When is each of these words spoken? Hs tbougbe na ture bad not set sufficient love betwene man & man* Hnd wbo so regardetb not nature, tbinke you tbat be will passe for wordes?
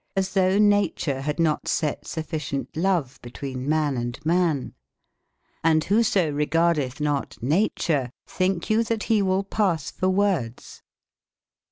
Hs 0.17 0.33
tbougbe 0.33 0.59
na 0.63 0.87
ture 0.95 1.21
bad 1.21 1.39
not 1.39 1.67
set 1.67 2.07
sufficient 2.07 2.75
love 2.75 3.21
betwene 3.21 3.67
man 3.67 4.15
& 4.21 4.25
man* 4.25 4.73
Hnd 5.63 5.83
wbo 5.83 6.03
so 6.03 6.31
regardetb 6.31 6.99
not 6.99 7.37
nature, 7.43 8.09
tbinke 8.27 8.71
you 8.71 8.79
tbat 8.79 9.07
be 9.09 9.21
will 9.21 9.43
passe 9.43 9.91
for 9.91 10.09
wordes? 10.09 10.81